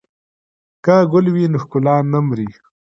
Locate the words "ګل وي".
1.11-1.45